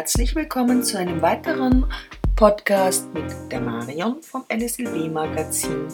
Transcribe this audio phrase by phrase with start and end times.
[0.00, 1.84] herzlich willkommen zu einem weiteren
[2.34, 5.88] Podcast mit der Marion vom LSLW Magazin.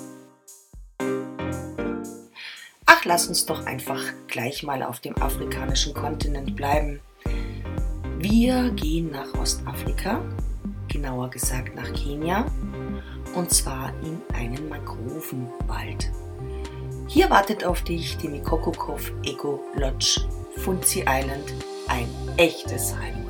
[2.87, 7.00] Ach, lass uns doch einfach gleich mal auf dem afrikanischen Kontinent bleiben.
[8.19, 10.23] Wir gehen nach Ostafrika,
[10.86, 12.46] genauer gesagt nach Kenia,
[13.35, 16.12] und zwar in einen Mangrovenwald.
[17.09, 20.20] Hier wartet auf dich die Mikokokov Eco Lodge
[20.59, 21.52] Funzi Island,
[21.88, 23.25] ein echtes Highway.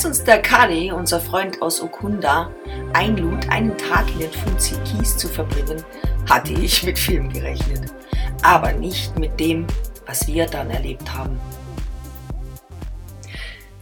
[0.00, 2.50] Als uns der Kali, unser Freund aus Okunda,
[2.94, 5.84] einlud, einen Tag in den Funzi Kies zu verbringen,
[6.26, 7.92] hatte ich mit Film gerechnet,
[8.40, 9.66] aber nicht mit dem,
[10.06, 11.38] was wir dann erlebt haben.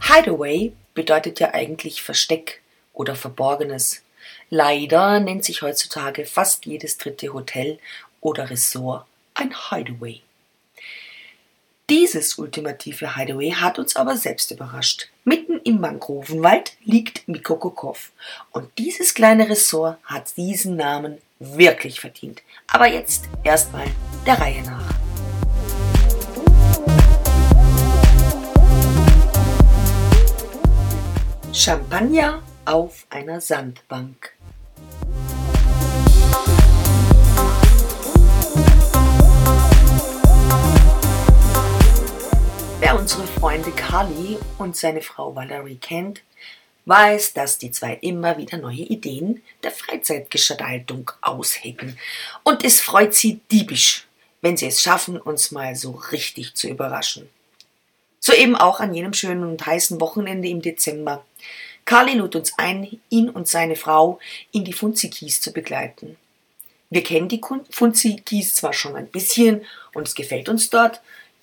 [0.01, 2.61] Hideaway bedeutet ja eigentlich Versteck
[2.91, 4.01] oder Verborgenes.
[4.49, 7.79] Leider nennt sich heutzutage fast jedes dritte Hotel
[8.19, 10.19] oder Ressort ein Hideaway.
[12.11, 15.09] Dieses ultimative Hideaway hat uns aber selbst überrascht.
[15.25, 18.11] Mitten im Mangrovenwald liegt Mikokokov
[18.49, 22.41] und dieses kleine Ressort hat diesen Namen wirklich verdient.
[22.65, 23.85] Aber jetzt erstmal
[24.25, 24.89] der Reihe nach.
[31.53, 34.38] Champagner auf einer Sandbank.
[43.49, 46.21] Freunde Carly und seine Frau Valerie kennt,
[46.85, 51.97] weiß, dass die zwei immer wieder neue Ideen der Freizeitgestaltung aushecken.
[52.43, 54.05] Und es freut sie diebisch,
[54.41, 57.27] wenn sie es schaffen, uns mal so richtig zu überraschen.
[58.19, 61.25] So eben auch an jenem schönen und heißen Wochenende im Dezember.
[61.85, 64.19] Carly lud uns ein, ihn und seine Frau
[64.51, 66.17] in die Funzikis zu begleiten.
[66.91, 67.41] Wir kennen die
[67.71, 71.01] Funzikis zwar schon ein bisschen und es gefällt uns dort,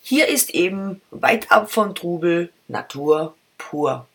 [0.08, 4.06] hier ist eben weit ab von Trubel Natur pur.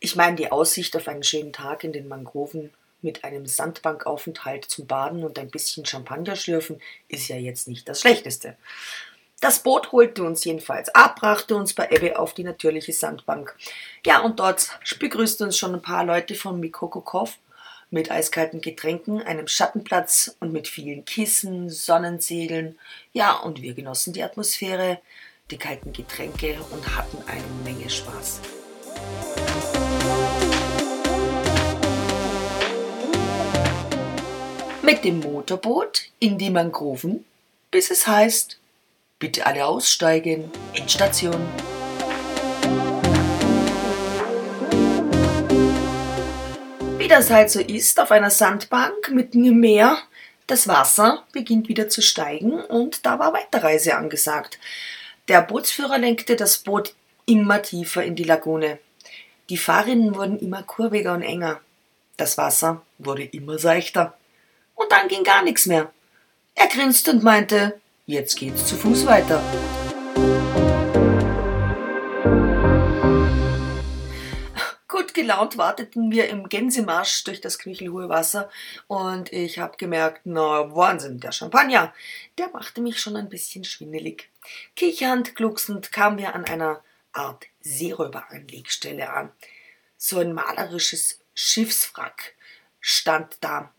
[0.00, 2.70] Ich meine, die Aussicht auf einen schönen Tag in den Mangroven
[3.00, 8.02] mit einem Sandbankaufenthalt zum Baden und ein bisschen Champagner schlürfen ist ja jetzt nicht das
[8.02, 8.58] Schlechteste.
[9.40, 13.56] Das Boot holte uns jedenfalls ab, brachte uns bei Ebbe auf die natürliche Sandbank.
[14.04, 17.38] Ja, und dort begrüßten uns schon ein paar Leute von Mikokokov
[17.92, 22.78] mit eiskalten Getränken, einem Schattenplatz und mit vielen Kissen, Sonnensegeln.
[23.12, 24.98] Ja, und wir genossen die Atmosphäre,
[25.50, 28.40] die kalten Getränke und hatten eine Menge Spaß.
[34.82, 37.24] Mit dem Motorboot in die Mangroven,
[37.70, 38.58] bis es heißt,
[39.18, 41.40] bitte alle aussteigen, Endstation.
[47.12, 49.98] Das halt so ist, auf einer Sandbank mitten im Meer,
[50.46, 54.58] das Wasser beginnt wieder zu steigen und da war Weiterreise angesagt.
[55.28, 56.94] Der Bootsführer lenkte das Boot
[57.26, 58.78] immer tiefer in die Lagune.
[59.50, 61.60] Die Fahrrinnen wurden immer kurviger und enger.
[62.16, 64.16] Das Wasser wurde immer seichter.
[64.74, 65.92] Und dann ging gar nichts mehr.
[66.54, 69.42] Er grinste und meinte, jetzt geht's zu Fuß weiter.
[75.14, 78.50] Gelaunt warteten wir im Gänsemarsch durch das knöchelhohe Wasser
[78.86, 81.94] und ich habe gemerkt, na Wahnsinn, der Champagner,
[82.38, 84.30] der machte mich schon ein bisschen schwindelig.
[84.76, 89.32] Kichernd, glucksend kamen wir an einer Art Seeräuberanlegstelle an.
[89.96, 92.34] So ein malerisches Schiffswrack
[92.80, 93.72] stand da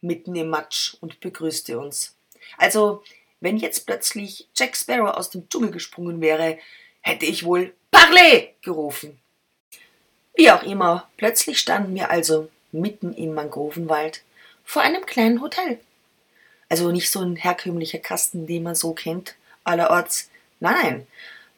[0.00, 2.16] mitten im Matsch und begrüßte uns.
[2.58, 3.02] Also,
[3.40, 6.58] wenn jetzt plötzlich Jack Sparrow aus dem Dschungel gesprungen wäre,
[7.00, 9.20] hätte ich wohl Parlez gerufen.
[10.34, 14.22] Wie auch immer, plötzlich standen wir also mitten im Mangrovenwald
[14.64, 15.78] vor einem kleinen Hotel.
[16.68, 20.30] Also nicht so ein herkömmlicher Kasten, den man so kennt, allerorts.
[20.58, 21.06] Nein, nein,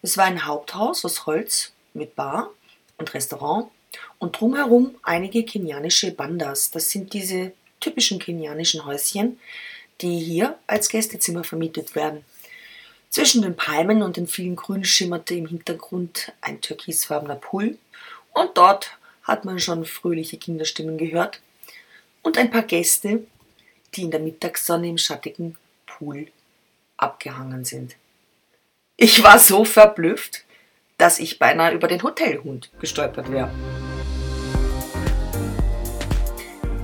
[0.03, 2.51] es war ein Haupthaus aus Holz mit Bar
[2.99, 3.71] und Restaurant
[4.19, 6.71] und drumherum einige kenianische Bandas.
[6.71, 9.39] Das sind diese typischen kenianischen Häuschen,
[10.03, 12.25] die hier als Gästezimmer vermietet werden.
[13.09, 17.79] Zwischen den Palmen und den vielen Grün schimmerte im Hintergrund ein türkisfarbener Pool
[18.37, 18.91] und dort
[19.23, 21.41] hat man schon fröhliche Kinderstimmen gehört
[22.23, 23.25] und ein paar Gäste,
[23.95, 25.57] die in der Mittagssonne im schattigen
[25.87, 26.29] Pool
[26.99, 27.97] abgehangen sind.
[28.97, 30.45] Ich war so verblüfft,
[30.99, 33.51] dass ich beinahe über den Hotelhund gestolpert wäre.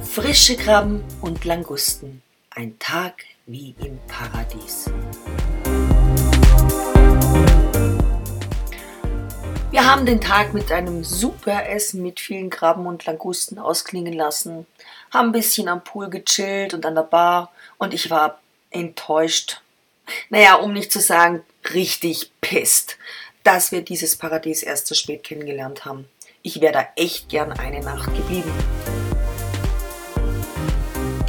[0.02, 2.22] Frische Krabben und Langusten.
[2.50, 4.90] Ein Tag wie im Paradies.
[9.82, 14.64] Wir haben den Tag mit einem super Essen mit vielen Krabben und Langusten ausklingen lassen,
[15.10, 18.40] haben ein bisschen am Pool gechillt und an der Bar und ich war
[18.70, 19.60] enttäuscht.
[20.30, 21.42] Naja, um nicht zu sagen,
[21.74, 22.96] richtig pisst,
[23.42, 26.08] dass wir dieses Paradies erst zu spät kennengelernt haben.
[26.42, 28.52] Ich wäre da echt gern eine Nacht geblieben.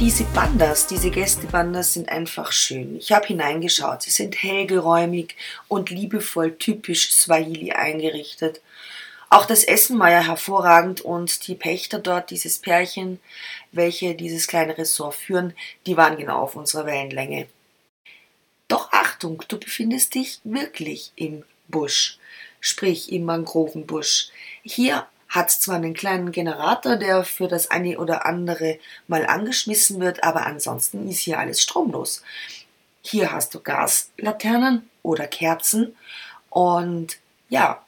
[0.00, 2.96] Diese Bandas, diese Gästebandas sind einfach schön.
[2.96, 4.02] Ich habe hineingeschaut.
[4.02, 5.36] Sie sind hellgeräumig
[5.68, 8.60] und liebevoll typisch Swahili eingerichtet.
[9.30, 13.20] Auch das Essen war ja hervorragend und die Pächter dort, dieses Pärchen,
[13.72, 15.54] welche dieses kleine Ressort führen,
[15.86, 17.46] die waren genau auf unserer Wellenlänge.
[18.68, 22.18] Doch Achtung, du befindest dich wirklich im Busch,
[22.60, 24.30] sprich im Mangrovenbusch.
[24.62, 28.78] Hier hat zwar einen kleinen Generator, der für das eine oder andere
[29.08, 32.22] mal angeschmissen wird, aber ansonsten ist hier alles stromlos.
[33.02, 35.96] Hier hast du Gaslaternen oder Kerzen
[36.50, 37.84] und ja,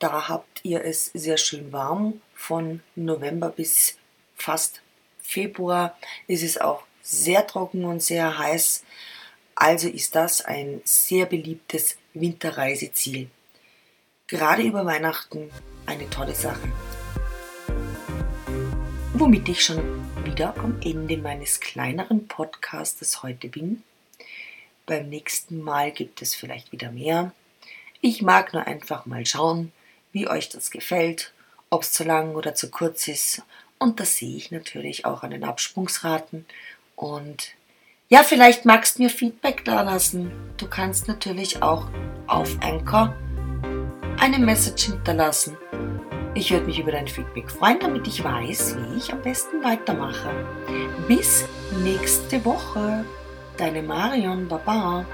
[0.00, 2.22] Da habt ihr es sehr schön warm.
[2.34, 3.98] Von November bis
[4.34, 4.80] fast
[5.20, 5.94] Februar
[6.26, 8.82] ist es auch sehr trocken und sehr heiß.
[9.54, 13.28] Also ist das ein sehr beliebtes Winterreiseziel.
[14.26, 15.50] Gerade über Weihnachten
[15.84, 16.72] eine tolle Sache.
[19.12, 23.82] Womit ich schon wieder am Ende meines kleineren Podcastes heute bin.
[24.86, 27.32] Beim nächsten Mal gibt es vielleicht wieder mehr.
[28.00, 29.72] Ich mag nur einfach mal schauen,
[30.12, 31.32] wie euch das gefällt,
[31.70, 33.42] ob es zu lang oder zu kurz ist.
[33.78, 36.44] Und das sehe ich natürlich auch an den Absprungsraten.
[36.96, 37.54] Und
[38.08, 40.32] ja, vielleicht magst du mir Feedback da lassen.
[40.56, 41.86] Du kannst natürlich auch
[42.26, 43.14] auf Anchor
[44.18, 45.56] eine Message hinterlassen.
[46.34, 50.30] Ich würde mich über dein Feedback freuen, damit ich weiß, wie ich am besten weitermache.
[51.08, 51.44] Bis
[51.82, 53.04] nächste Woche.
[53.56, 54.46] Deine Marion.
[54.46, 55.06] Baba.